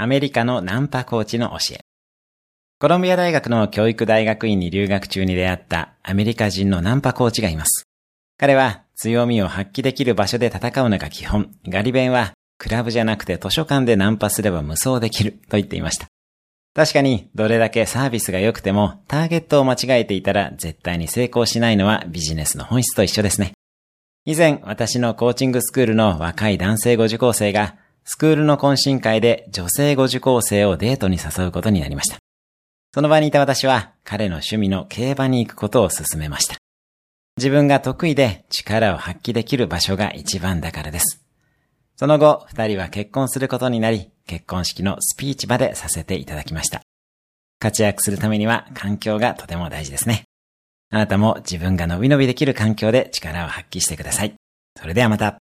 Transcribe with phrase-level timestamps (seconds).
[0.00, 1.80] アメリカのナンパコーチの教え。
[2.78, 7.82] コロンビア大学の教育大学院に留学中に出会ったアメリカ人のナンパコーチがいます。
[8.38, 11.50] 彼は強みを発揮できる場所で戦うのが基本。
[11.66, 16.06] ガリ弁はクラブじゃなくて図書館でナンパすれば無双できると言っていました。
[16.74, 23.50] 確かにどれだけサービスが良くてもターゲットを間違えていたら絶対に成功しないのはビジネスの本質と一緒ですね。
[24.26, 27.74] 以前私のコーチングスクールの若い男性ご受講生が
[28.10, 32.16] スクールの懇親会で女性ご受講生をデートに誘うことになりました。
[32.94, 36.56] その場にいた私は彼の趣味の競馬に行くことを勧めました。
[37.36, 41.22] 自分が得意で力を発揮できる場所が一番だからです。
[41.96, 46.80] その後、二人は結婚することになり、結婚式のスピーチ場でさせていただきました。
[47.60, 50.22] 活躍するためには環境がとても大事ですね。
[50.90, 54.34] あなたも自分が伸び伸びできる環境で力を発揮してください。
[54.80, 55.38] それではまた。